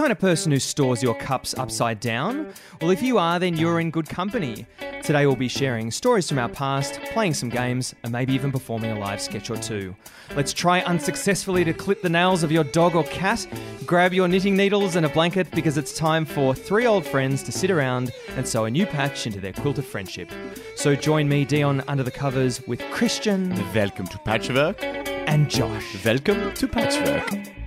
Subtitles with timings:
[0.00, 2.50] kind of person who stores your cups upside down?
[2.80, 4.66] Well, if you are, then you're in good company.
[5.02, 8.92] Today we'll be sharing stories from our past, playing some games, and maybe even performing
[8.92, 9.94] a live sketch or two.
[10.34, 13.46] Let's try unsuccessfully to clip the nails of your dog or cat.
[13.84, 17.52] Grab your knitting needles and a blanket because it's time for three old friends to
[17.52, 20.30] sit around and sew a new patch into their quilt of friendship.
[20.76, 24.82] So join me, Dion, under the covers with Christian Welcome to Patchwork.
[24.82, 26.02] and Josh.
[26.02, 27.59] Welcome to Patchwork.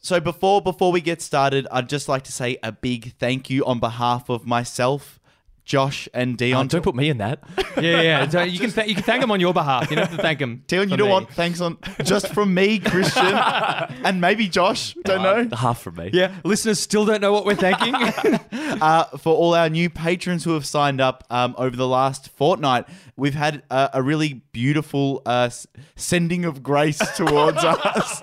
[0.00, 3.64] So before before we get started, I'd just like to say a big thank you
[3.64, 5.18] on behalf of myself,
[5.64, 6.68] Josh, and Dion.
[6.68, 7.42] don't put me in that.
[7.76, 8.28] Yeah, yeah.
[8.28, 9.90] So you can th- you can thank him on your behalf.
[9.90, 10.62] You don't have to thank him.
[10.66, 11.12] Dion, you for don't me.
[11.12, 13.24] want thanks on just from me, Christian,
[14.04, 14.94] and maybe Josh.
[15.04, 15.56] Don't know.
[15.56, 16.10] Half from me.
[16.12, 17.94] Yeah, listeners still don't know what we're thanking.
[18.80, 22.86] uh, for all our new patrons who have signed up um, over the last fortnight.
[23.16, 25.50] We've had a, a really beautiful uh,
[25.96, 28.22] sending of grace towards us.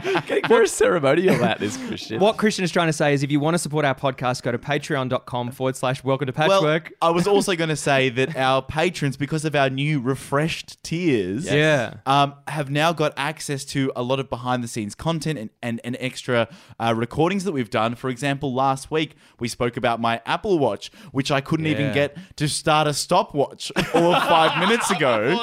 [0.26, 2.20] Getting very ceremonial about this, Christian.
[2.20, 4.52] what Christian is trying to say is if you want to support our podcast, go
[4.52, 6.92] to patreon.com forward slash welcome to Well, patchwork.
[7.02, 11.50] I was also going to say that our patrons, because of our new refreshed tiers,
[11.50, 11.94] Yeah.
[12.06, 15.80] um, have now got access to a lot of behind the scenes content and, and,
[15.84, 16.48] and extra
[16.80, 17.94] uh, recordings that we've done.
[17.94, 22.16] For example, last week we spoke about my Apple Watch, which I couldn't even get
[22.36, 25.36] to start a stopwatch all five minutes ago.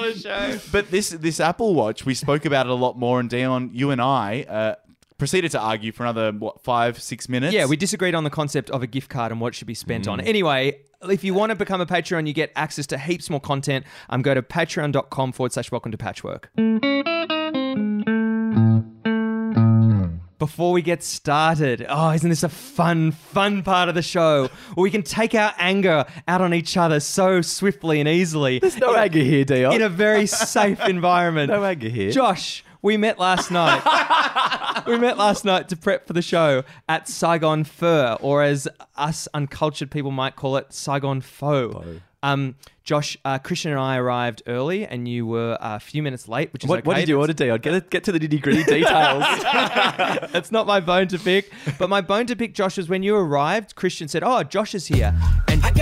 [0.72, 3.92] But this this Apple Watch, we spoke about it a lot more, and Dion, you
[3.92, 4.43] and I.
[4.48, 4.76] Uh,
[5.20, 7.54] Proceeded to argue for another what five six minutes.
[7.54, 9.74] Yeah, we disagreed on the concept of a gift card and what it should be
[9.76, 10.20] spent on.
[10.20, 13.86] Anyway, if you want to become a Patreon, you get access to heaps more content.
[14.10, 16.50] Um, go to patreon.com forward slash welcome to patchwork.
[20.40, 24.84] Before we get started, oh, isn't this a fun, fun part of the show where
[24.84, 28.94] we can take our anger out on each other so swiftly and easily There's no
[28.94, 29.74] anger here, Dion.
[29.74, 31.50] in a very safe environment?
[31.50, 32.12] no anger here.
[32.12, 33.82] Josh, we met last night.
[34.86, 39.28] we met last night to prep for the show at Saigon Fur, or as us
[39.34, 42.02] uncultured people might call it, Saigon Faux.
[42.22, 46.28] Um, Josh, uh, Christian and I arrived early, and you were uh, a few minutes
[46.28, 46.88] late, which is what, okay.
[46.88, 47.60] what did you order, Dion?
[47.60, 49.24] Get get to the nitty gritty details.
[50.34, 53.16] It's not my bone to pick, but my bone to pick, Josh, is when you
[53.16, 53.76] arrived.
[53.76, 55.14] Christian said, "Oh, Josh is here,"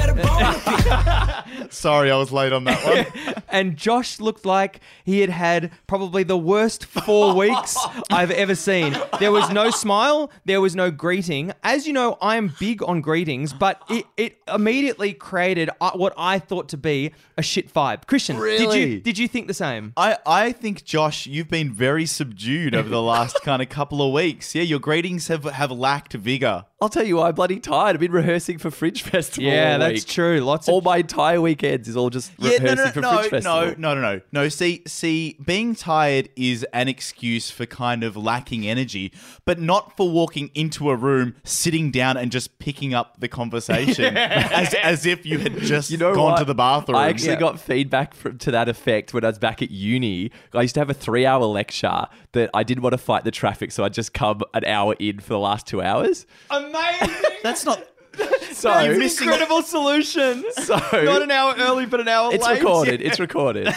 [0.10, 3.44] and Sorry, I was late on that one.
[3.50, 7.78] and Josh looked like he had had probably the worst four weeks
[8.10, 8.96] I've ever seen.
[9.20, 11.54] There was no smile, there was no greeting.
[11.64, 16.14] As you know, I am big on greetings, but it, it immediately created uh, what
[16.18, 18.08] I thought to be a shit vibe.
[18.08, 19.94] Christian, did you did you think the same?
[19.98, 24.14] I, I think Josh, you've been very subdued over the last kind of couple of
[24.14, 24.56] weeks.
[24.56, 26.66] Yeah, your greetings have have lacked vigor.
[26.82, 27.96] I'll tell you why I'm bloody tired.
[27.96, 29.52] I've been rehearsing for Fringe Festival.
[29.52, 30.40] Yeah, all that's true.
[30.42, 33.10] Lots of All my entire weekends is all just Yeah, rehearsing no, no, for no,
[33.10, 33.76] Fringe no, Festival.
[33.82, 34.50] no, no, no, no.
[34.50, 39.12] See, see, being tired is an excuse for kind of lacking energy,
[39.46, 44.16] but not for walking into a room, sitting down, and just picking up the conversation
[44.18, 46.40] as as if you had just You know gone what?
[46.40, 46.98] to the bathroom.
[46.98, 47.40] I actually Yeah.
[47.40, 50.32] got feedback from, to that effect when I was back at uni.
[50.54, 53.72] I used to have a three-hour lecture that I didn't want to fight the traffic,
[53.72, 56.26] so I'd just come an hour in for the last two hours.
[56.50, 57.10] amazing.
[57.44, 57.84] That's not.
[58.54, 60.44] So, You're missing- Incredible solution.
[60.52, 62.36] so Not an hour early, but an hour later.
[62.36, 62.60] it's late.
[62.60, 63.02] recorded.
[63.02, 63.74] It's recorded.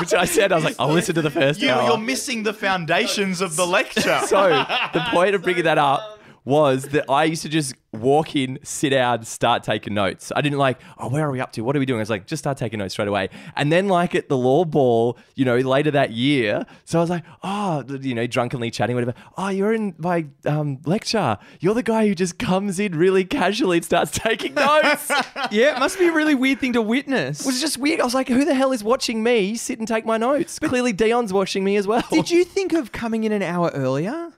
[0.00, 1.88] Which I said, I was like, I'll listen to the first You, hour.
[1.88, 4.20] you're missing the foundations of the lecture.
[4.26, 4.48] So
[4.92, 6.11] the point of bringing that up
[6.44, 10.32] was that I used to just walk in, sit down, start taking notes.
[10.34, 11.60] I didn't like, oh, where are we up to?
[11.62, 12.00] What are we doing?
[12.00, 13.28] I was like, just start taking notes straight away.
[13.54, 17.10] And then like at the law ball, you know, later that year, so I was
[17.10, 19.14] like, oh, you know, drunkenly chatting, whatever.
[19.36, 21.38] Oh, you're in my um, lecture.
[21.60, 25.10] You're the guy who just comes in really casually and starts taking notes.
[25.50, 27.40] Yeah, it must be a really weird thing to witness.
[27.40, 28.00] It was just weird.
[28.00, 30.58] I was like, who the hell is watching me sit and take my notes?
[30.58, 32.02] But Clearly Dion's watching me as well.
[32.10, 34.32] Did you think of coming in an hour earlier?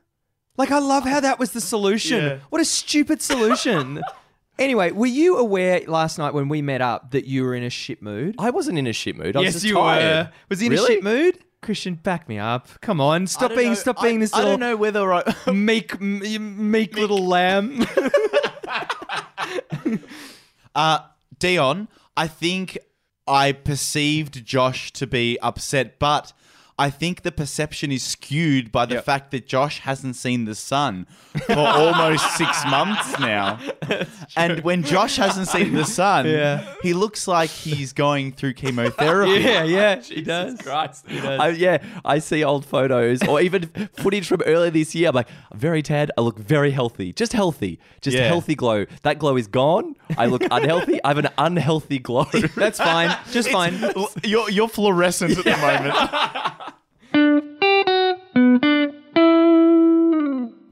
[0.56, 2.22] Like, I love how that was the solution.
[2.22, 2.38] Yeah.
[2.50, 4.00] What a stupid solution.
[4.59, 7.70] anyway, were you aware last night when we met up that you were in a
[7.70, 8.37] shit mood?
[8.38, 9.37] I wasn't in a shit mood.
[9.37, 10.31] I was just tired.
[10.48, 10.94] Was he in a Really?
[10.94, 11.38] shit mood?
[11.60, 12.69] Christian, back me up.
[12.82, 15.12] Come on, stop don't being know- stop I- being this I little don't know whether
[15.12, 15.34] I.
[15.53, 17.84] meek m- meek little lamb.
[20.74, 20.98] Uh,
[21.39, 21.86] Dion,
[22.16, 22.78] I think
[23.28, 26.33] I perceived Josh to be upset, but
[26.76, 29.04] I think the perception is skewed by the Yep.
[29.04, 31.06] fact that Josh hasn't seen the sun
[31.47, 33.60] for almost six months now.
[34.36, 36.65] And when Josh hasn't seen the sun, Yeah.
[36.82, 39.32] he looks like he's going through chemotherapy.
[39.42, 40.59] yeah, yeah, he does.
[40.60, 41.04] Christ.
[41.09, 41.38] He does.
[41.41, 45.10] I, yeah, I see old photos or even footage from earlier this year.
[45.10, 46.10] I'm like, I'm very tad.
[46.18, 47.12] I look very healthy.
[47.12, 47.78] Just healthy.
[48.00, 48.26] Just a Yeah.
[48.28, 48.86] healthy glow.
[49.03, 49.94] That glow is gone.
[50.18, 50.98] I look unhealthy.
[51.04, 52.24] I have an unhealthy glow.
[52.56, 53.16] That's fine.
[53.30, 53.78] Just fine.
[54.24, 56.64] You're, you're fluorescent at the moment.
[57.15, 57.45] Earlier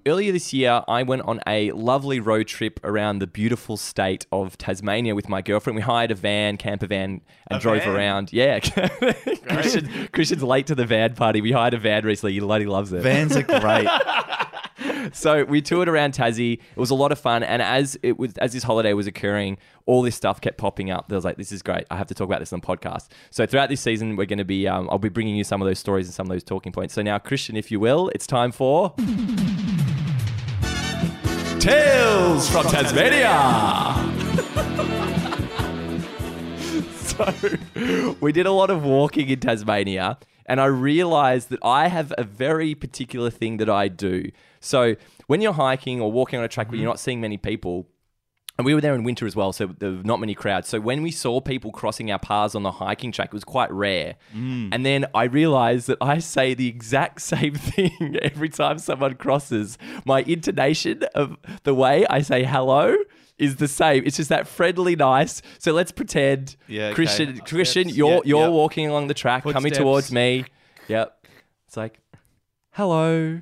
[0.07, 4.59] earlier this year, I went on a lovely road trip around the beautiful state of
[4.59, 5.77] Tasmania with my girlfriend.
[5.77, 7.95] We hired a van, camper van, and A drove van?
[7.95, 8.33] around.
[8.33, 8.59] Yeah,
[9.49, 11.41] Christian, Christian's late to the van party.
[11.41, 12.35] We hired a van recently.
[12.35, 13.03] He bloody loves it.
[13.03, 13.89] Vans are great.
[15.13, 16.55] So we toured around Tassie.
[16.55, 19.59] It was a lot of fun, and as it was as this holiday was occurring,
[19.87, 21.09] all this stuff kept popping up.
[21.09, 21.85] There was like, "This is great.
[21.91, 24.39] I have to talk about this on the podcast." So throughout this season, we're going
[24.39, 26.45] to be, um, I'll be bringing you some of those stories and some of those
[26.45, 26.95] talking points.
[26.95, 28.95] So now, Christian, if you will, it's time for
[31.59, 33.29] Tales from Tasmania.
[36.97, 40.19] so we did a lot of walking in Tasmania,
[40.53, 44.31] and I realized that I have a very particular thing that I do.
[44.61, 44.97] So
[45.27, 46.91] when you're hiking or walking on a track where you're mm-hmm.
[46.91, 47.87] not seeing many people,
[48.59, 50.69] and we were there in winter as well, so there were not many crowds.
[50.69, 53.71] So when we saw people crossing our paths on the hiking track, it was quite
[53.73, 54.17] rare.
[54.37, 54.69] Mm.
[54.73, 59.79] And then I realized that I say the exact same thing every time someone crosses.
[60.05, 62.95] My intonation of the way I say hello
[63.39, 64.05] is the same.
[64.07, 65.41] It's just that friendly, nice.
[65.59, 66.95] So let's pretend, Yeah, okay.
[66.95, 67.51] Christian, Steps.
[67.51, 68.49] Christian, you're Yeah, you're yeah.
[68.49, 70.45] walking along the track, coming towards me.
[70.89, 71.27] Yep.
[71.67, 71.99] It's like,
[72.73, 73.41] hello.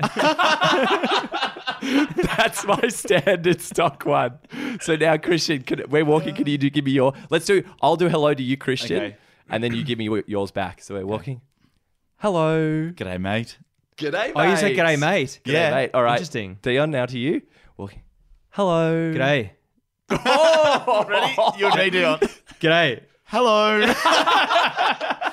[1.80, 4.38] That's my standard stock one.
[4.80, 6.34] So now, Christian, can, we're walking.
[6.34, 7.12] Can you do, give me your?
[7.30, 7.64] Let's do.
[7.82, 9.16] I'll do hello to you, Christian, Okay.
[9.50, 10.82] and then you give me yours back.
[10.82, 11.40] So we're walking.
[12.18, 12.90] Hello.
[12.94, 13.58] G'day, mate.
[13.96, 14.32] G'day, mate.
[14.36, 15.40] Oh, you said g'day, mate.
[15.44, 15.70] G'day, Yeah.
[15.70, 15.90] mate.
[15.94, 16.12] All right.
[16.12, 16.58] Interesting.
[16.62, 17.42] Dion, now to you.
[17.76, 18.02] Walking.
[18.50, 19.12] Hello.
[19.12, 19.50] G'day.
[20.10, 21.34] Oh, ready?
[21.58, 22.18] You're me, Dion.
[22.60, 23.00] G'day.
[23.24, 23.84] Hello.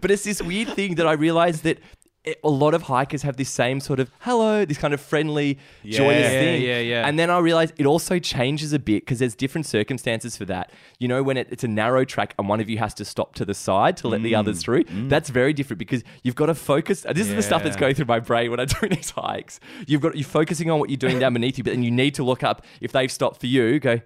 [0.00, 1.78] But it's this weird thing that I realized that
[2.24, 5.58] it, a lot of hikers have this same sort of hello, this kind of friendly,
[5.84, 6.62] joyous Yeah, thing.
[6.62, 7.06] yeah, yeah.
[7.08, 10.70] And then I realized it also changes a bit because there's different circumstances for that.
[10.98, 13.34] You know, when it, it's a narrow track and one of you has to stop
[13.36, 16.46] to the side to let the others Mm, through, that's very different because you've got
[16.46, 17.06] to focus.
[17.14, 19.58] This is the stuff that's going through my brain when I'm doing these hikes.
[19.86, 22.14] You've got you're focusing on what you're doing down beneath you, but then you need
[22.16, 23.80] to look up if they've stopped for you.
[23.80, 24.00] Go,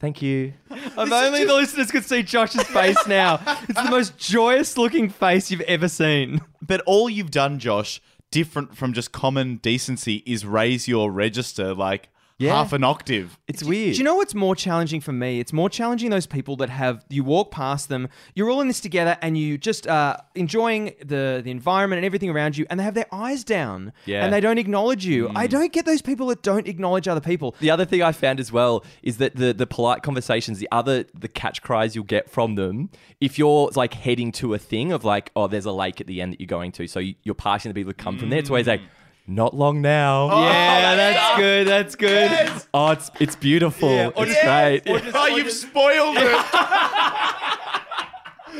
[0.00, 0.54] thank you.
[0.70, 3.40] If only the listeners could see Josh's face now.
[3.68, 6.40] It's the most joyous looking face you've ever seen.
[6.60, 8.00] but all you've done, Josh,
[8.30, 12.08] different from just common decency, is raise your register like
[12.40, 12.54] Yeah.
[12.56, 13.38] half an octave.
[13.46, 13.92] It's weird.
[13.92, 15.40] Do you know what's more challenging for me?
[15.40, 18.80] It's more challenging those people that have you walk past them, you're all in this
[18.80, 22.84] together, and you just uh, enjoying the the environment and everything around you, and they
[22.84, 24.24] have their eyes down, Yeah.
[24.24, 25.30] and they don't acknowledge you.
[25.34, 27.54] I don't get those people that don't acknowledge other people.
[27.60, 31.04] The other thing I found as well is that the the polite conversations, the other
[31.14, 32.90] the catch cries you'll get from them,
[33.20, 36.22] if you're like heading to a thing of like, oh, there's a lake at the
[36.22, 38.38] end that you're going to, so you- you're passing the people that come from there.
[38.38, 38.80] It's always like,
[39.30, 40.42] not long now.
[40.42, 41.66] yeah, that's good.
[41.68, 42.30] That's good.
[42.74, 43.88] Oh, it's it's beautiful.
[43.88, 44.82] or it's just- great.
[45.14, 46.44] oh, you've spoiled it.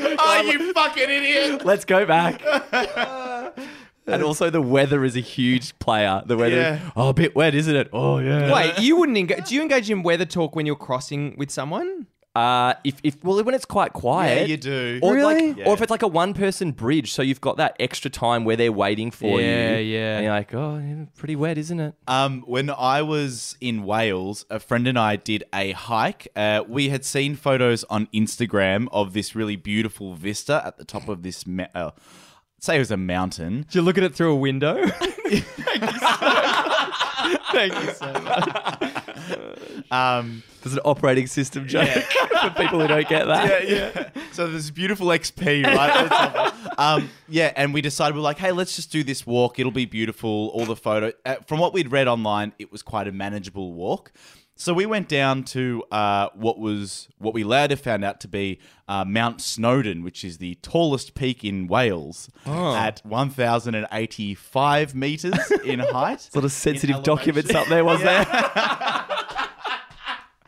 [0.19, 1.65] oh, you fucking idiot.
[1.65, 2.41] Let's go back.
[4.07, 6.21] and also the weather is a huge player.
[6.25, 6.55] The weather.
[6.55, 6.91] Yeah.
[6.95, 7.89] Oh, a bit wet, isn't it?
[7.93, 8.53] Oh yeah.
[8.53, 9.49] Wait, you wouldn't engage?
[9.49, 12.07] Do you engage in weather talk when you're crossing with someone?
[12.33, 14.99] Uh, if if well, when it's quite quiet, Yeah, you do.
[15.03, 15.47] Or Really?
[15.49, 15.65] like, Yeah.
[15.67, 18.71] or if it's like a one-person bridge, so you've got that extra time where they're
[18.71, 19.97] waiting for Yeah, you.
[19.97, 20.15] yeah.
[20.15, 21.93] And you're like, oh, yeah, pretty wet, isn't it?
[22.07, 26.29] Um, when I was in Wales, a friend and I did a hike.
[26.33, 31.09] Uh, we had seen photos on Instagram of this really beautiful vista at the top
[31.09, 31.91] of this, ma- uh,
[32.59, 33.63] say it was a mountain.
[33.63, 34.81] Did you look at it through a window?
[37.51, 38.77] Thank you so much.
[39.91, 41.89] Um, There's an operating system joke
[42.41, 43.67] for people who don't get that.
[43.67, 44.09] yeah, yeah.
[44.31, 46.11] So there's beautiful XP, right?
[46.11, 49.59] at um, yeah, and we decided we're like, hey, let's just do this walk.
[49.59, 50.49] It'll be beautiful.
[50.53, 51.11] All the photo.
[51.25, 54.13] Uh, from what we'd read online, it was quite a manageable walk.
[54.55, 58.59] So we went down to uh, what was what we later found out to be
[58.87, 66.21] uh, Mount Snowdon, which is the tallest peak in Wales, at 1,085 meters in height.
[66.21, 68.23] Sort of sensitive documents up there, was there?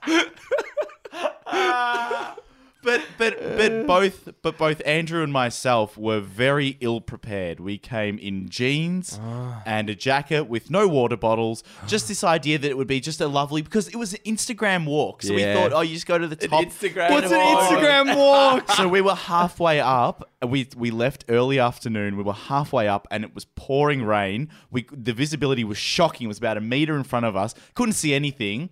[2.84, 3.84] But but but uh.
[3.84, 7.62] both but both Andrew and myself were very ill prepared.
[7.62, 9.64] We came in jeans ah.
[9.66, 11.64] and a jacket with no water bottles.
[11.88, 14.86] Just this idea that it would be just a lovely because it was an Instagram
[14.86, 15.24] walk.
[15.24, 15.56] So Yeah.
[15.56, 16.66] we thought, oh, you just go to the top.
[16.66, 17.82] Instagram What's a an photo.
[17.82, 18.72] Instagram walk?
[18.72, 20.30] So we were halfway up.
[20.46, 22.18] We we left early afternoon.
[22.18, 24.50] We were halfway up, and it was pouring rain.
[24.72, 26.26] We the visibility was shocking.
[26.26, 27.56] It was about a meter in front of us.
[27.76, 28.72] Couldn't see anything.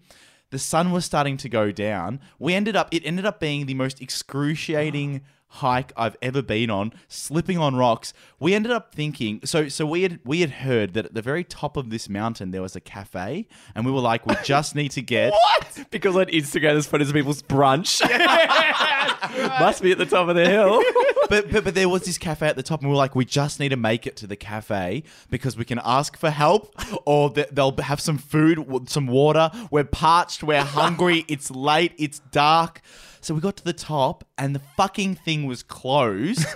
[0.52, 2.20] The sun was starting to go down.
[2.38, 2.90] We ended up.
[2.92, 5.22] It ended up being the most excruciating
[5.56, 8.14] hike I've ever been on, slipping on rocks.
[8.40, 11.44] We ended up thinking so so we had we had heard that at the very
[11.44, 14.92] top of this mountain there was a cafe and we were like we just need
[14.92, 15.88] to get What?
[15.92, 18.02] Because on Instagram, there's photos of people's brunch.
[19.60, 20.82] Must be at the top of the hill.
[21.30, 23.26] but, but but there was this cafe at the top, and we were like, we
[23.26, 26.74] just need to make it to the cafe because we can ask for help,
[27.06, 29.52] or th- they'll have some food, some water.
[29.70, 31.26] We're parched, we're hungry.
[31.28, 32.82] it's late, it's dark.
[33.22, 36.46] So we got to the top, and the fucking thing was closed.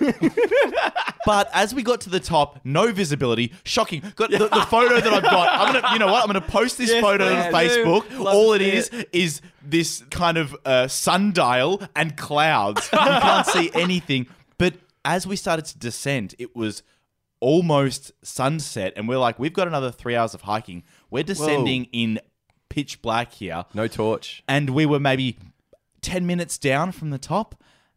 [1.24, 3.52] But as we got to the top, no visibility.
[3.64, 4.00] Shocking.
[4.14, 5.48] Got the, the photo that I've got.
[5.52, 6.20] I'm gonna, you know what?
[6.22, 7.52] I'm gonna post this Yes, photo on.
[7.52, 8.08] Facebook.
[8.16, 12.88] Love All to it see is is this kind of uh, sundial and clouds.
[12.92, 14.28] You can't see anything.
[14.56, 16.84] But as we started to descend, it was
[17.40, 20.84] almost sunset, and we're like, we've got another three hours of hiking.
[21.10, 22.20] We're descending in
[22.68, 24.44] pitch black here, No torch.
[24.46, 25.38] and we were maybe
[26.02, 27.54] ten minutes down from the top,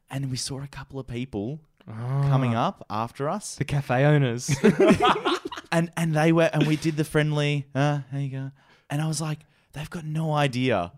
[0.10, 3.56] and we saw a couple of people coming up after us.
[3.56, 4.56] The cafe owners.
[5.72, 8.51] and and they were and we did the friendly uh how you go.
[8.91, 9.39] And i was like
[9.74, 10.91] they've got no idea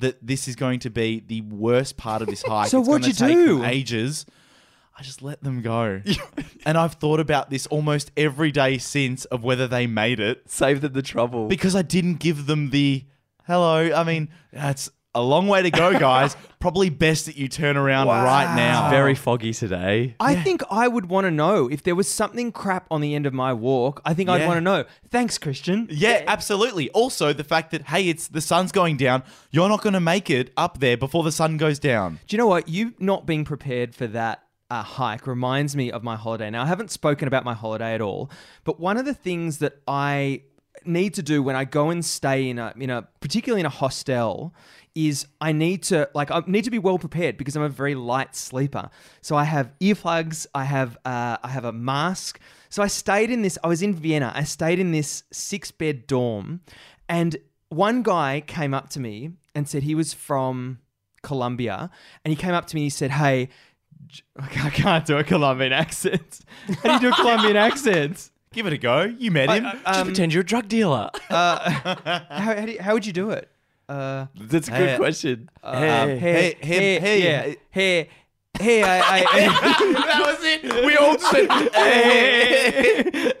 [0.00, 2.68] that this is going to be the worst part of this hike.
[2.68, 3.58] So It's what'd gonna you take do?
[3.58, 4.26] them ages.
[4.98, 6.00] I just let them go.
[6.64, 10.48] And i've thought about this almost every day since of whether they made it.
[10.50, 11.48] Save them the trouble.
[11.48, 13.04] because i didn't give them the
[13.46, 17.76] hello i mean that's a long way to go guys probably best that you turn
[17.76, 20.14] around right now Very foggy today.
[20.18, 23.26] I think I would want to know if there was something crap on the end
[23.26, 24.00] of my walk.
[24.04, 24.84] I think I'd want to know.
[25.10, 25.88] Thanks, Christian.
[25.90, 26.90] Yeah, absolutely.
[26.90, 29.22] Also, the fact that hey, it's the sun's going down.
[29.50, 32.20] You're not going to make it up there before the sun goes down.
[32.26, 32.68] Do you know what?
[32.68, 36.50] You not being prepared for that uh, hike reminds me of my holiday.
[36.50, 38.30] Now, I haven't spoken about my holiday at all,
[38.64, 40.42] but one of the things that I
[40.84, 43.70] need to do when I go and stay in a, in a particularly in a
[43.70, 44.54] hostel,
[44.96, 47.94] is I need to like I need to be well prepared because I'm a very
[47.94, 48.90] light sleeper.
[49.20, 52.40] So I have earplugs, I have uh, I have a mask.
[52.70, 53.58] So I stayed in this.
[53.62, 54.32] I was in Vienna.
[54.34, 56.62] I stayed in this six bed dorm,
[57.08, 57.36] and
[57.68, 60.78] one guy came up to me and said he was from
[61.22, 61.90] Colombia,
[62.24, 63.50] and he came up to me and he said, "Hey."
[64.38, 66.40] I can't do a Colombian accent.
[66.82, 68.30] How do you do a Colombian accent?
[68.52, 69.02] Give it a go.
[69.02, 69.66] You met him.
[69.66, 71.10] Uh, Just um, pretend you're a drug dealer.
[71.28, 71.70] Uh,
[72.04, 73.50] how, how, do how would you do it?
[73.88, 74.96] Uh, That's a good Hey.
[74.96, 75.48] question.
[75.62, 76.18] um, Hey.
[76.18, 77.22] hey, hey, hey, hey, hey.
[77.22, 78.08] yeah, hey,
[78.58, 79.20] hey, I, I,
[80.06, 80.84] that was it.
[80.84, 83.36] We all said, hey,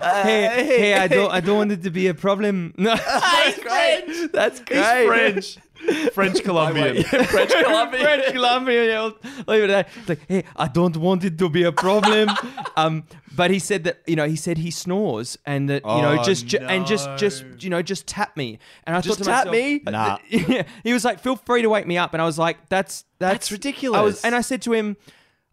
[0.00, 2.74] hey, hey, I don't, I don't want it to be a problem.
[2.76, 2.94] No.
[2.96, 4.32] That's great.
[4.32, 5.06] That's He's great.
[5.06, 5.58] French.
[6.12, 6.96] French Colombian.
[6.96, 8.02] Yeah, French Colombian.
[8.04, 9.10] French Colombian, yeah,
[9.46, 9.88] leave it at that.
[9.98, 12.28] It's like, hey, I don't want it to be a problem.
[12.76, 16.18] um, but he said that you know he said he snores and that you know
[16.20, 18.58] Oh, just ju- and just just you know just tap me.
[18.84, 19.80] And I Just thought to tap myself, me?
[19.90, 20.18] Nah.
[20.28, 23.04] yeah, he was like, feel free to wake me up, and I was like, that's
[23.18, 23.98] that's, That's ridiculous.
[23.98, 24.96] I was, and I said to him,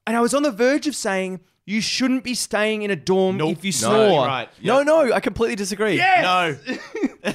[0.05, 3.37] and I was on the verge of saying, you shouldn't be staying in a dorm
[3.37, 3.57] Nope.
[3.57, 4.25] if you No, snore.
[4.25, 4.49] right.
[4.63, 5.97] No, no, I completely disagree.
[5.97, 6.57] No.
[7.27, 7.33] No,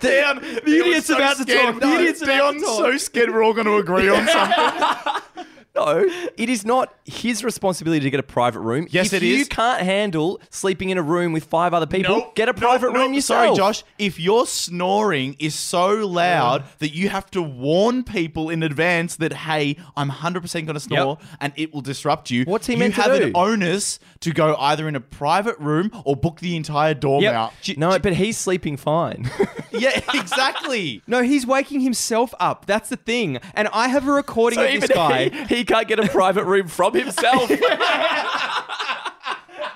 [0.00, 1.80] Dion, The idiot's about to talk.
[1.80, 2.78] The idiot's about to Dion's talk.
[2.78, 4.26] so scared we're all going to agree on
[5.36, 5.46] something.
[5.74, 6.04] No,
[6.36, 8.86] it is not his responsibility to get a private room.
[8.90, 9.48] Yes, if it you is.
[9.48, 13.14] can't handle sleeping in a room with five other people, get a private no, room
[13.14, 13.46] yourself.
[13.46, 13.84] Sorry, Josh.
[13.98, 19.32] If your snoring is so loud that you have to warn people in advance that,
[19.32, 22.94] hey, I'm 100% going to snore and it will disrupt you, What's he you meant
[22.96, 23.24] to have do?
[23.28, 27.34] an onus to go either in a private room or book the entire dorm Yep.
[27.34, 27.52] out.
[27.62, 29.30] J- No, but he's sleeping fine.
[29.72, 31.02] yeah, exactly.
[31.06, 32.66] No, he's waking himself up.
[32.66, 33.38] That's the thing.
[33.54, 35.28] And I have a recording so of even this guy.
[35.28, 37.50] he, he can't get a private room from himself.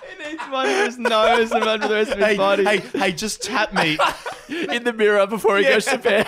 [0.08, 2.64] He needs one for his nose and one for the rest of his Hey, body.
[2.64, 3.98] hey, hey, just tap me.
[4.48, 6.26] in the mirror before he goes to bed.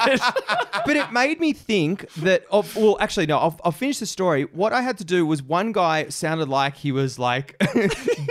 [0.84, 4.42] but it made me think that of well actually no I'll, I'll finish the story
[4.42, 7.56] what i had to do was one guy sounded like he was like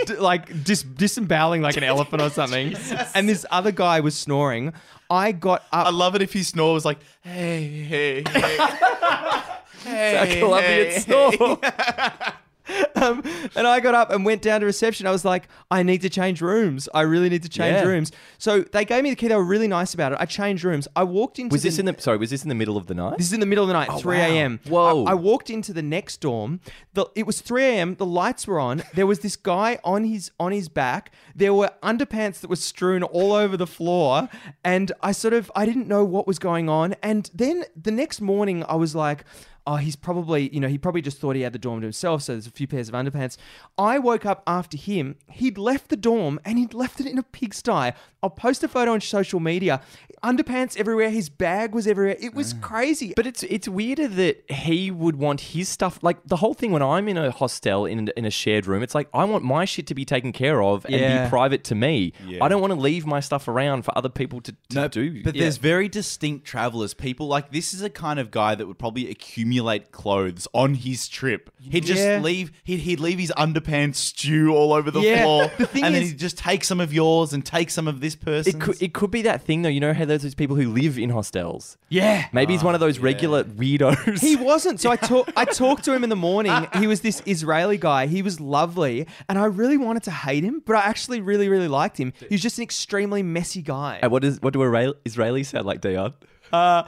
[0.05, 2.75] d- like dis- disemboweling like an elephant or something
[3.15, 4.73] and this other guy was snoring
[5.09, 5.87] i got up.
[5.87, 8.57] I love it if he snore was like, hey, hey, hey.
[9.83, 11.59] hey, A Colombian hey, snore.
[12.95, 13.21] um,
[13.55, 16.09] and i got up and went down to reception i was like i need to
[16.09, 17.83] change rooms i really need to change Yeah.
[17.83, 20.63] rooms so they gave me the key they were really nice about it i changed
[20.63, 22.17] rooms i walked into Was the, this in the sorry?
[22.17, 23.17] Was this in the middle of the night?
[23.17, 24.23] This is in the middle of the night, 3 wow.
[24.23, 24.59] a.m.
[24.67, 25.05] Whoa.
[25.05, 26.59] I, I walked into the next dorm.
[26.93, 27.95] The, it was 3 a.m.
[27.95, 28.83] The lights were on.
[28.93, 31.11] There was this guy on his on his back.
[31.35, 34.29] There were underpants that were strewn all over the floor,
[34.63, 36.95] and I sort of I didn't know what was going on.
[37.01, 39.23] And then the next morning, I was like.
[39.67, 42.23] Oh, he's probably, you know, he probably just thought he had the dorm to himself,
[42.23, 43.35] so there's a few pairs of underpants.
[43.77, 45.17] I woke up after him.
[45.29, 47.91] He'd left the dorm and he'd left it in a pigsty.
[48.23, 49.81] I'll post a photo on social media.
[50.23, 51.09] Underpants everywhere.
[51.11, 52.15] His bag was everywhere.
[52.19, 52.61] It was mm.
[52.61, 53.13] crazy.
[53.15, 56.81] But it's it's weirder that he would want his stuff like the whole thing when
[56.81, 58.81] I'm in a hostel in in a shared room.
[58.81, 61.25] It's like I want my shit to be taken care of and Yeah.
[61.25, 62.13] be private to me.
[62.25, 62.43] Yeah.
[62.43, 65.23] I don't want to leave my stuff around for other people to, to do.
[65.23, 66.95] But there's very distinct travelers.
[66.95, 69.56] People like this is a kind of guy that would probably accumulate
[69.91, 71.49] clothes on his trip.
[71.59, 72.19] He'd just Yeah.
[72.19, 72.51] leave.
[72.63, 75.23] He'd, he'd leave his underpants stew all over the Yeah.
[75.23, 77.87] floor, The thing and then is- he'd just take some of yours and take some
[77.87, 78.55] of this person's.
[78.55, 79.69] it could it could be that thing though.
[79.69, 81.77] You know how there's those people who live in hostels.
[81.89, 82.25] yeah.
[82.31, 84.19] Maybe he's one of those regular weirdos.
[84.19, 84.79] He wasn't.
[84.79, 86.53] So I talk, I talked to him in the morning.
[86.79, 88.07] He was this Israeli guy.
[88.07, 91.67] He was lovely, and I really wanted to hate him, but I actually really, really
[91.67, 92.13] liked him.
[92.19, 93.99] He was just an extremely messy guy.
[94.03, 96.13] Uh, what does what do Isra- Israelis sound like, Dion?
[96.51, 96.83] Uh,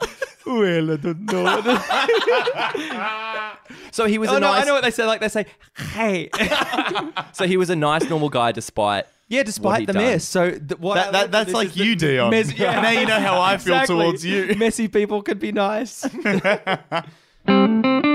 [0.46, 1.72] well, I don't know.
[3.92, 4.62] So he was oh a no, nice.
[4.62, 5.04] I know what they say.
[5.04, 6.30] Like they say, "Hey."
[7.32, 9.06] So he was a nice normal guy despite.
[9.28, 10.02] yeah, despite he'd the done.
[10.02, 10.24] mess.
[10.24, 12.30] So th- what That- that- that's like you, that Dion.
[12.30, 12.80] mess- yeah.
[12.80, 14.54] Now you know how I feel towards you.
[14.56, 16.04] Messy people can be nice.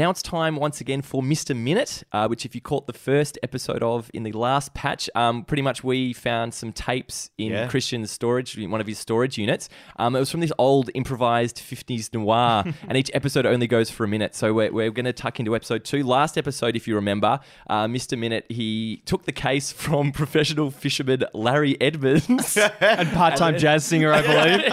[0.00, 1.54] Now it's time once again for Mr.
[1.54, 5.44] Minute, uh, which, if you caught the first episode of in the last patch, um,
[5.44, 7.66] pretty much we found some tapes in Yeah.
[7.68, 9.68] Christian's storage, one of his storage units.
[9.96, 14.04] Um, it was from this old improvised 50s noir, and each episode only goes for
[14.04, 14.34] a minute.
[14.34, 16.02] So we're, we're going to tuck into episode two.
[16.02, 17.38] Last episode, if you remember,
[17.68, 18.18] uh, Mr.
[18.18, 22.56] Minute, he took the case from professional fisherman Larry Edmonds.
[22.80, 24.72] and part-time jazz singer, I believe.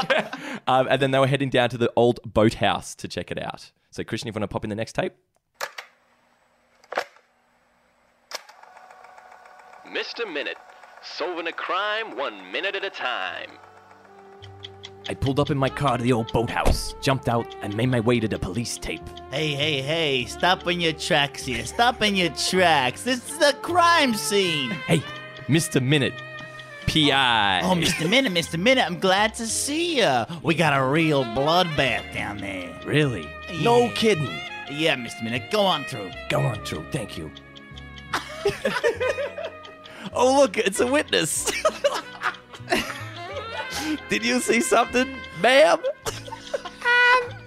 [0.67, 3.71] um, and then they were heading down to the old boathouse to check it out.
[3.97, 5.13] So, Christian, if you want to pop in the next tape.
[9.87, 10.31] Mr.
[10.31, 10.57] Minute,
[11.01, 13.49] solving a crime one minute at a time.
[15.09, 17.99] I pulled up in my car to the old boathouse, jumped out, and made my
[17.99, 19.01] way to the police tape.
[19.31, 21.65] Hey, hey, hey, stop in your tracks here.
[21.65, 23.01] Stop in your tracks.
[23.01, 24.69] This is a crime scene.
[24.85, 25.01] Hey,
[25.47, 25.81] Mr.
[25.81, 26.13] Minute,
[26.85, 27.61] PI.
[27.63, 28.07] Oh, Mr.
[28.07, 28.59] Minute, Mr.
[28.59, 30.27] Minute, I'm glad to see ya.
[30.43, 32.79] We got a real bloodbath down there.
[32.85, 33.27] really?
[33.61, 34.39] No kidding.
[34.71, 35.23] Yeah, Mr.
[35.23, 36.11] Minute, go on through.
[36.29, 36.85] Go on, through.
[36.91, 37.31] Thank you.
[40.13, 41.49] oh, look, it's a witness.
[44.09, 45.07] Did you see something,
[45.41, 45.79] ma'am?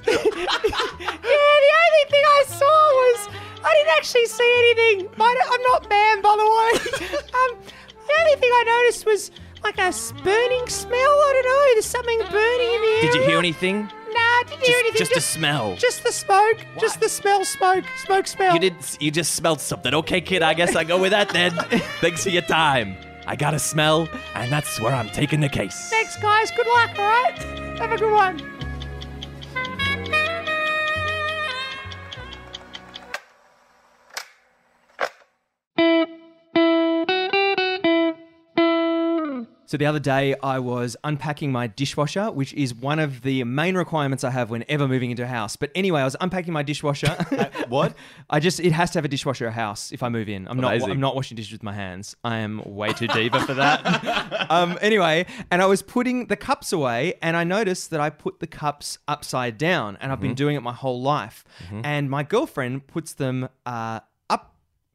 [0.07, 3.29] Yeah, the only thing I saw was
[3.63, 5.09] I didn't actually see anything.
[5.21, 6.71] I don't- I'm not man, by the way.
[7.39, 7.59] um,
[8.07, 9.31] the only thing I noticed was
[9.63, 9.93] like a
[10.25, 10.95] burning smell.
[10.97, 11.65] I don't know.
[11.75, 13.03] There's something burning in the air.
[13.03, 13.91] Did you hear anything?
[14.13, 14.99] Nah, didn't hear anything.
[14.99, 15.77] Just, a smell.
[15.77, 16.59] just the smoke.
[16.81, 17.45] Just the smell.
[17.45, 17.85] Smoke.
[18.05, 18.55] Smoke smell.
[18.55, 18.75] You did.
[18.99, 19.95] You just smelled something.
[19.95, 20.43] Okay, kid.
[20.43, 21.53] I guess I go with that then.
[22.01, 22.97] Thanks for your time.
[23.27, 25.91] I got a smell, and that's where I'm taking the case.
[25.91, 26.51] Thanks, guys.
[26.51, 26.99] Good luck.
[26.99, 27.39] All right.
[27.79, 28.60] Have a good one.
[39.71, 43.77] So the other day, I was unpacking my dishwasher, which is one of the main
[43.77, 45.55] requirements I have whenever moving into a house.
[45.55, 47.17] But anyway, I was unpacking my dishwasher.
[47.69, 47.95] What?
[48.31, 50.49] I just it has to have a dishwasher at a house if I move in.
[50.49, 50.91] I'm not Amazing.
[50.91, 52.17] I'm not washing dishes with my hands.
[52.25, 54.51] I am way too diva for that.
[54.51, 58.41] um, anyway, and I was putting the cups away, and I noticed that I put
[58.41, 61.45] the cups upside down, and I've been doing it my whole life.
[61.85, 64.01] And my girlfriend puts them uh.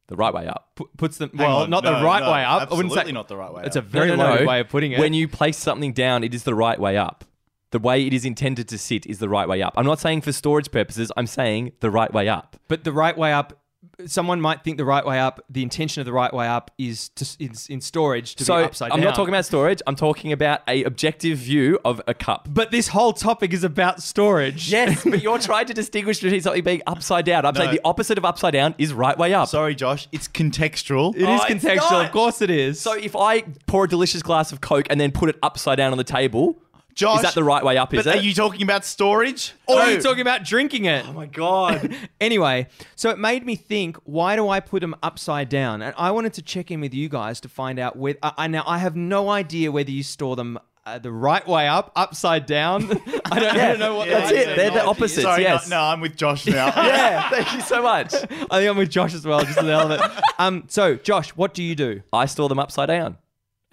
[0.08, 0.70] The right way up.
[0.76, 2.70] pu- Puts them Hang well, on, not the right no, way up.
[2.70, 3.66] I wouldn't say absolutely not the right way up.
[3.66, 3.84] It's up.
[3.84, 4.48] a very No, no, loaded no.
[4.48, 5.00] way of putting it.
[5.00, 7.24] When you place something down, it is the right way up.
[7.72, 9.74] The way it is intended to sit is the right way up.
[9.76, 11.10] I'm not saying for storage purposes.
[11.16, 12.56] I'm saying the right way up.
[12.68, 13.60] But the right way up,
[14.06, 15.44] someone might think the right way up.
[15.50, 18.64] The intention of the right way up is to is in storage to so be
[18.64, 18.98] upside down.
[18.98, 19.82] I'm not talking about storage.
[19.86, 22.48] I'm talking about a objective view of a cup.
[22.50, 24.70] But this whole topic is about storage.
[24.76, 27.46] Yes, but you're trying to distinguish between something being upside down.
[27.46, 29.48] I'm saying the opposite of upside down is right way up.
[29.48, 30.06] Sorry, Josh.
[30.12, 31.14] It's contextual.
[31.14, 32.04] It is Oh, it's contextual.
[32.04, 32.80] Of course, it is.
[32.80, 35.92] So if I pour a delicious glass of Coke and then put it upside down
[35.92, 36.60] on the table,
[36.96, 37.94] Josh, is that the right way up?
[37.94, 38.18] Is But it?
[38.18, 39.52] are you talking about storage?
[39.68, 39.82] or No.
[39.82, 41.04] are you talking about drinking it?
[41.06, 41.94] oh my god!
[42.20, 45.82] Anyway, so it made me think, why do I put them upside down?
[45.82, 48.18] And I wanted to check in with you guys to find out whether.
[48.22, 51.66] I I now I have no idea whether you store them uh, the right way
[51.68, 52.84] up, upside down.
[53.26, 54.08] I don't, I don't know what.
[54.08, 54.56] That's it.
[54.56, 55.22] They're the opposites.
[55.22, 55.68] Sorry, yes.
[55.68, 56.66] no, no, I'm with Josh now.
[56.76, 57.28] Yeah.
[57.28, 58.14] Thank you so much.
[58.14, 60.22] I think I'm with Josh as well, just for the hell of it.
[60.38, 62.02] Um, so Josh, what do you do?
[62.12, 63.18] I store them upside down,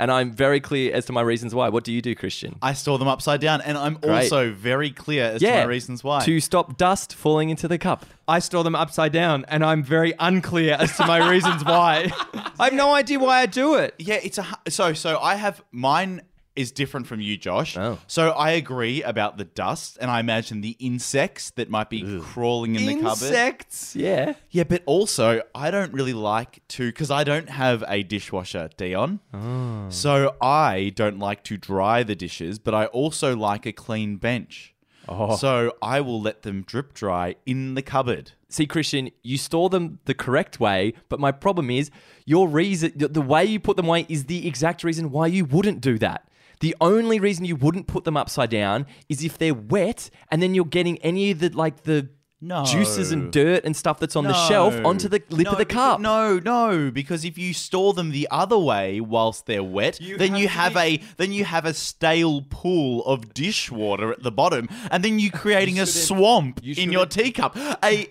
[0.04, 1.70] and I'm very clear as to my reasons why.
[1.70, 2.58] What do you do, Christian?
[2.62, 4.24] I store them upside down, and I'm Great.
[4.24, 6.26] also very clear as to my reasons why.
[6.26, 8.06] To stop dust falling into the cup.
[8.28, 12.12] I store them upside down, and I'm very unclear as to my reasons why.
[12.60, 13.96] I have no idea why I do it.
[13.98, 15.20] Yeah, it's a hu- so so.
[15.20, 16.22] I have mine
[16.56, 17.78] is different from you, Josh.
[17.78, 18.00] Oh.
[18.08, 22.76] So I agree about the dust, and I imagine the insects that might be crawling
[22.76, 23.28] in the cupboard.
[23.28, 23.96] Insects.
[23.96, 24.34] Yeah.
[24.52, 29.20] Yeah, but also I don't really like to because I don't have a dishwasher, Dion.
[29.34, 29.89] Oh.
[29.89, 34.76] So I don't like to dry the dishes, but I also like a clean bench.
[35.08, 35.36] Oh.
[35.36, 38.32] So I will let them drip dry in the cupboard.
[38.48, 41.89] See, Christian, you store them the correct way, but my problem is
[42.26, 45.82] your reason, the way you put them away is the exact reason why you wouldn't
[45.82, 46.30] do that.
[46.60, 50.56] The only reason you wouldn't put them upside down is if they're wet, and then
[50.56, 52.10] you're getting any of the like the
[52.42, 52.66] No.
[52.66, 56.02] juices and dirt and stuff that's on the shelf onto the lip of the cup.
[56.02, 60.48] No, no, because if you store them the other way whilst they're wet, then you
[60.50, 65.20] have a then you have a stale pool of dishwater at the bottom, and then
[65.20, 68.08] you're creating a swamp in your teacup, a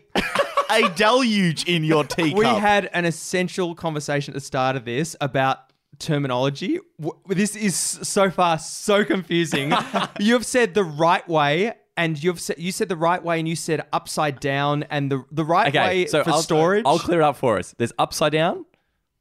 [0.70, 2.38] a deluge in your teacup.
[2.38, 5.71] We had an essential conversation at the start of this about
[6.02, 6.78] terminology.
[7.00, 9.72] W- This is so far so confusing.
[10.20, 11.74] you've said the right way.
[11.94, 15.24] And you've said you said the right way, and you said upside down, and the
[15.30, 16.84] the right Okay, way so for I'll, storage.
[16.86, 17.74] I'll clear it up for us.
[17.76, 18.64] There's upside down,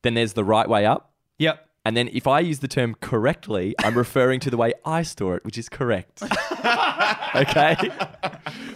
[0.03, 1.67] then there's the right way up, Yep.
[1.83, 5.35] and then if I use the term correctly, I'm referring to the way I store
[5.35, 6.23] it, which is correct.
[7.35, 7.75] okay?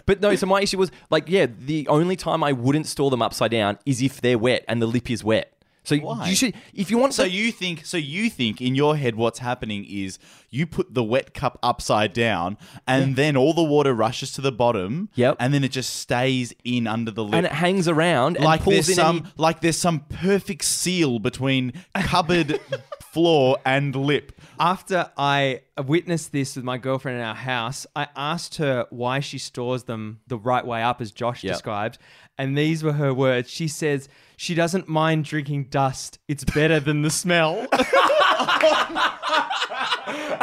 [0.06, 3.22] But no, so my issue was like, yeah, the only time I wouldn't store them
[3.22, 5.55] upside down is if they're wet and the lip is wet.
[5.86, 6.28] So Why?
[6.28, 9.40] you should, if you want So you think so you think in your head what's
[9.40, 10.18] happening is
[10.50, 14.52] you put the wet cup upside down and then all the water rushes to the
[14.52, 15.10] bottom.
[15.16, 15.38] Yep.
[15.40, 17.34] And then it just stays in under the lip.
[17.36, 21.74] and it hangs around and like there's some any- like there's some perfect seal between
[21.96, 22.60] cupboard
[23.12, 24.34] floor and lip.
[24.60, 29.38] After I witnessed this with my girlfriend in our house, I asked her why she
[29.38, 31.54] stores them the right way up, as Josh Yep.
[31.54, 31.98] described.
[32.38, 33.50] And these were her words.
[33.50, 36.20] She says she doesn't mind drinking dust.
[36.28, 37.66] It's better than the smell.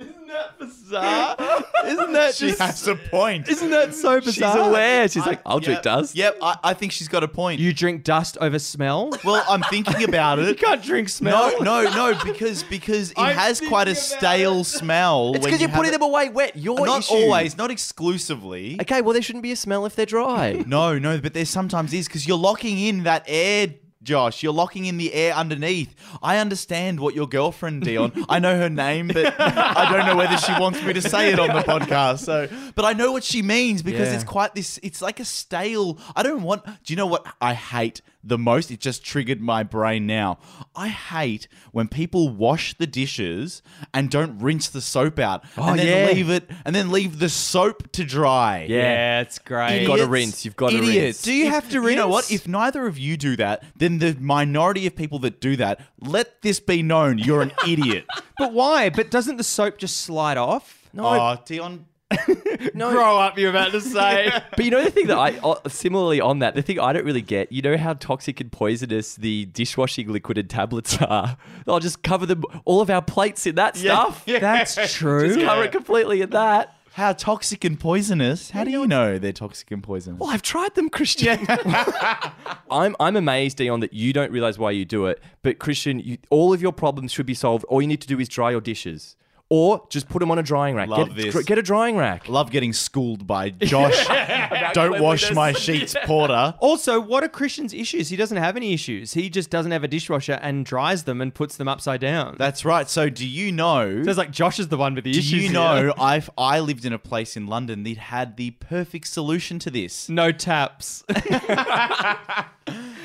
[0.00, 1.36] Isn't that bizarre?
[1.86, 3.48] Isn't that She just, has a point.
[3.48, 4.22] Isn't that so bizarre?
[4.22, 4.68] she's bizarre?
[4.70, 5.08] aware.
[5.08, 5.82] She's like, I'll drink Yep.
[5.84, 6.16] dust.
[6.16, 7.60] Yep, I, I think she's got a point.
[7.60, 9.10] You drink dust over smell?
[9.24, 10.48] well, I'm thinking about it.
[10.48, 11.52] You can't drink smell.
[11.62, 14.64] No, no, no, because because it I'm has quite a stale it.
[14.64, 15.32] smell.
[15.36, 16.56] It's because you you're putting have them away wet.
[16.56, 16.86] Your it.
[16.86, 17.14] Not issue.
[17.14, 18.76] always, not exclusively.
[18.80, 20.64] Okay, well, there shouldn't be a smell if they're dry.
[20.74, 23.68] No, no, but there sometimes is because you're locking in that air,
[24.04, 24.42] Josh.
[24.42, 25.94] You're locking in the air underneath.
[26.22, 28.12] I understand what your girlfriend, Dion.
[28.28, 31.40] I know her name, but I don't know whether she wants me to say it
[31.40, 32.20] on the podcast.
[32.20, 34.14] So, but I know what she means because Yeah.
[34.14, 34.78] it's quite this.
[34.82, 35.98] It's like a stale.
[36.14, 36.64] I don't want.
[36.64, 38.70] Do you know what I hate the most?
[38.70, 40.38] It just triggered my brain now.
[40.74, 45.78] I hate when people wash the dishes and don't rinse the soap out, oh, and
[45.78, 46.12] then yeah.
[46.14, 48.66] leave it, and then leave the soap to dry.
[48.68, 49.80] Yeah, it's great.
[49.80, 50.44] You've got to rinse.
[50.44, 50.96] You've got to Idiots.
[50.96, 51.22] rinse.
[51.22, 51.90] Do you have to rinse?
[51.90, 52.30] You know what?
[52.32, 56.42] If neither of you do that, then the minority of people that do that, let
[56.42, 58.06] this be known you're an idiot.
[58.38, 58.88] But why?
[58.90, 60.88] But doesn't the soap just slide off?
[60.92, 61.86] No, Oh, Dion.
[62.74, 64.30] Grow up, you're about to say.
[64.56, 67.04] But you know the thing that I uh, similarly on that the thing I don't
[67.04, 67.50] really get.
[67.50, 71.36] You know how toxic and poisonous the dishwashing liquid and tablets are.
[71.66, 74.24] I'll just cover them all of our plates in that stuff.
[74.26, 75.28] That's true.
[75.34, 76.76] Just cover it completely in that.
[76.92, 78.50] How toxic and poisonous?
[78.50, 80.20] How do you know they're toxic and poisonous?
[80.20, 81.44] Well, I've tried them, Christian.
[82.70, 85.20] I'm I'm amazed, Dion, that you don't realize why you do it.
[85.42, 87.64] But Christian, you, all of your problems should be solved.
[87.64, 89.16] All you need to do is dry your dishes,
[89.50, 90.88] or just put them on a drying rack.
[90.88, 91.44] Love get, this.
[91.44, 92.28] Get a drying rack.
[92.28, 94.06] Love getting schooled by Josh.
[94.72, 96.54] Don't wash my sheets, Porter.
[96.60, 98.08] Also, what are Christian's issues?
[98.08, 99.12] He doesn't have any issues.
[99.12, 102.36] He just doesn't have a dishwasher and dries them and puts them upside down.
[102.38, 102.88] That's right.
[102.88, 104.02] So, do you know?
[104.02, 105.30] Sounds like Josh is the one with the Do issues.
[105.30, 105.92] Do you know?
[105.98, 110.08] I've I lived in a place in London that had the perfect solution to this.
[110.08, 111.04] No taps.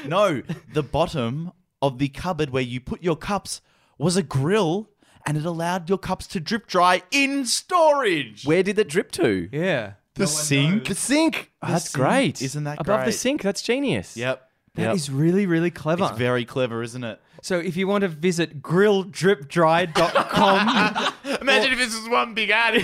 [0.05, 0.41] No,
[0.73, 3.61] the bottom of the cupboard where you put your cups
[3.97, 4.89] was a grill,
[5.25, 8.45] and it allowed your cups to drip dry in storage.
[8.45, 9.49] Where did that drip to?
[9.51, 9.93] yeah.
[10.15, 10.87] the sink.
[10.87, 11.51] The sink.
[11.61, 12.03] Oh, that's sink.
[12.03, 12.41] great.
[12.41, 13.15] Isn't that above the great?
[13.15, 13.41] sink?
[13.41, 14.17] That's genius.
[14.17, 14.45] Yep.
[14.75, 16.05] That is really, really clever.
[16.05, 17.19] It's very clever, isn't it?
[17.41, 22.75] so if you want to visit grilldripdry.com, Imagine if this was one big ad.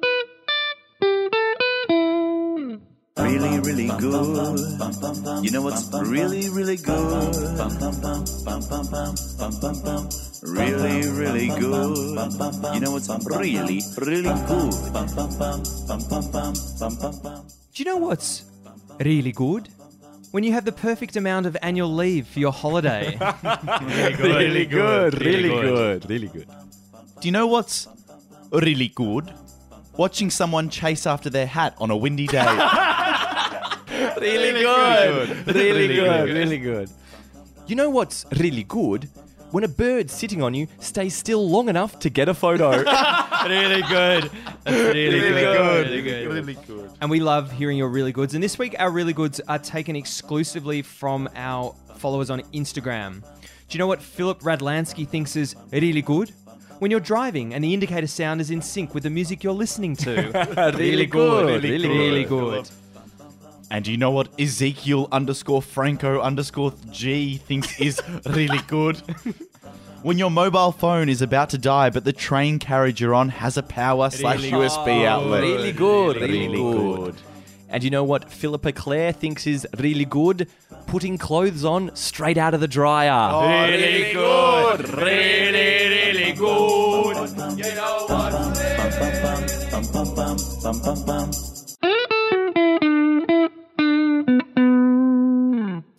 [3.26, 4.60] Really, really good.
[5.42, 7.34] You know what's really, really good?
[10.44, 12.18] Really, really good.
[12.72, 14.72] You know what's really, really good?
[17.72, 18.44] do you know what's
[19.00, 19.70] really good?
[20.30, 23.18] When you have the perfect amount of annual leave for your holiday.
[24.20, 25.20] Really good.
[25.20, 26.08] Really good.
[26.08, 26.48] Really good.
[27.20, 27.88] Do you know what's
[28.52, 29.32] really good?
[29.96, 32.92] Watching someone chase after their hat on a windy day.
[34.26, 35.46] Really good.
[35.54, 36.28] Really good.
[36.28, 36.90] Really good.
[37.66, 39.08] You know what's really good?
[39.52, 42.70] when a bird sitting on you stays still long enough to get a photo.
[42.72, 44.30] really good.
[44.64, 45.56] That's really, Really good.
[45.56, 45.86] good.
[45.86, 46.28] Really good.
[46.28, 46.90] Really good.
[47.00, 48.34] And we love hearing your really goods.
[48.34, 53.22] And this week, our really goods are taken exclusively from our followers on Instagram.
[53.22, 56.32] Do you know what Philip Radlansky thinks is really good?
[56.80, 59.96] When you're driving and the indicator sound is in sync with the music you're listening
[59.96, 60.72] to.
[60.76, 62.68] Really good, Really, really really good.
[63.68, 63.74] Good.
[63.74, 68.96] And do you know what Ezekiel underscore Franco underscore G thinks is really good?
[70.02, 73.56] when your mobile phone is about to die, but the train carriage you're on has
[73.56, 75.42] a power slash USB outlet.
[75.42, 77.04] really good, really, Really good.
[77.04, 77.14] good.
[77.68, 80.48] And you know what Philippa Clare thinks is really good?
[80.86, 83.10] Putting clothes on straight out of the dryer.
[83.32, 84.88] Oh, really good.
[84.94, 87.58] Really, really good.
[87.58, 88.06] You know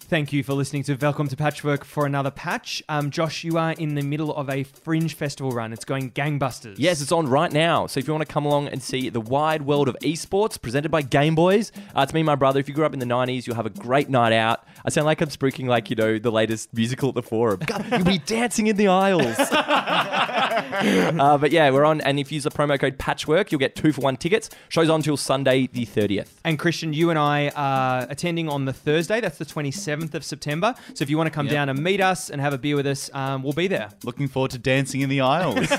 [0.10, 2.82] Thank you for listening to Welcome to Patchwork for another patch.
[2.88, 5.74] Um, Josh, you are in the middle of a fringe festival run.
[5.74, 6.76] It's going gangbusters.
[6.78, 7.88] Yes, it's on right now.
[7.88, 10.92] So if you want to come along and see the wide world of esports presented
[10.92, 12.58] by Game Boys, uh, it's me and my brother.
[12.58, 14.66] If you grew up in the 90s, you'll have a great night out.
[14.86, 17.60] I sound like I'm spruiking like, you know, the latest musical at the forum.
[17.66, 19.36] God, you'll be dancing in the aisles.
[19.40, 22.00] uh, but yeah, we're on.
[22.00, 24.50] And if you use the promo code Patchwork, you'll get two for one tickets.
[24.70, 26.30] Show's on till Sunday the 30th.
[26.46, 29.20] And Christian, you and I are attending on the Thursday.
[29.20, 30.76] That's the 27th of September.
[30.94, 32.88] So if you want to come down and meet us and have a beer with
[32.88, 33.90] us, um, we'll be there.
[34.04, 35.70] Looking forward to dancing in the aisles.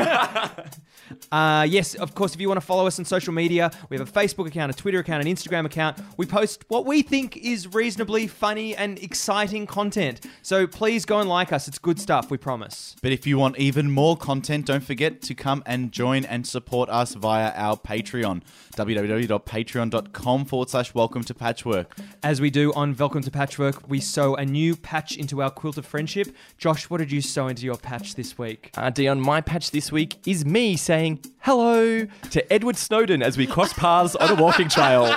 [1.32, 4.08] Uh, yes, of course, if you want to follow us on social media, we have
[4.08, 5.98] a Facebook account, a Twitter account, an Instagram account.
[6.16, 10.26] We post what we think is reasonably funny and exciting content.
[10.42, 11.68] So please go and like us.
[11.68, 12.96] It's good stuff, we promise.
[13.02, 16.88] but if you want even more content, don't forget to come and join and support
[16.90, 18.42] us via our Patreon.
[18.76, 21.96] www.patreon.com forward slash welcome to patchwork.
[22.22, 25.78] As we do on Welcome to Patchwork, we sew a new patch into our quilt
[25.78, 26.34] of friendship.
[26.58, 28.70] Josh, what did you sew into your patch this week?
[28.76, 33.46] Uh, Dion, my patch this week is me saying hello to Edward Snowden as we
[33.46, 35.04] cross paths on a walking trail.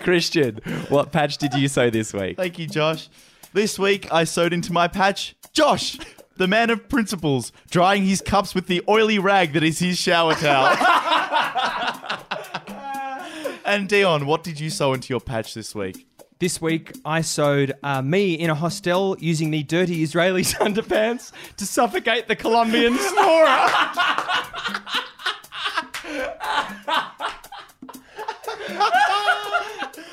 [0.00, 2.38] Christian, what patch did you sew this week?
[2.38, 3.10] Thank you, Josh.
[3.52, 5.98] This week I sewed into my patch Josh,
[6.38, 10.32] the man of principles, drying his cups with the oily rag that is his shower
[10.34, 10.68] towel.
[13.66, 16.07] and Dion, what did you sew into your patch this week?
[16.40, 21.66] This week, I sewed uh, me in a hostel using the dirty Israelis' underpants to
[21.66, 23.58] suffocate the Colombian snorer.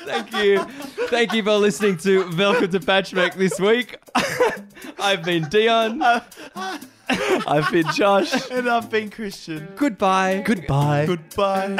[0.04, 0.58] Thank you.
[1.10, 3.98] Thank you for listening to Welcome to Patchwork this week.
[4.98, 6.02] I've been Dion.
[7.08, 8.50] I've been Josh.
[8.50, 9.68] And I've been Christian.
[9.76, 10.42] Goodbye.
[10.44, 11.06] Goodbye.
[11.06, 11.76] Goodbye.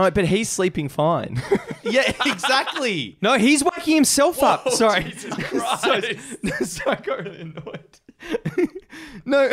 [0.00, 1.42] No, but he's sleeping fine.
[1.82, 3.18] yeah, exactly.
[3.20, 4.66] No, he's waking himself up.
[4.70, 5.12] Sorry.
[5.42, 5.82] Christ.
[5.82, 6.18] Sorry.
[6.64, 8.00] Sorry, I got really annoyed.
[9.26, 9.50] no.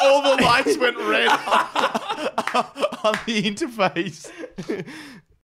[0.00, 4.30] All the lights went red on the interface.